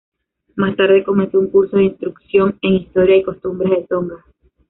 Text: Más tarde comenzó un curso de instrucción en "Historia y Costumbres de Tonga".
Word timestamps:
Más 0.55 0.75
tarde 0.75 1.03
comenzó 1.03 1.37
un 1.37 1.51
curso 1.51 1.77
de 1.77 1.83
instrucción 1.83 2.57
en 2.63 2.73
"Historia 2.73 3.17
y 3.17 3.21
Costumbres 3.23 3.69
de 3.69 3.83
Tonga". 3.87 4.25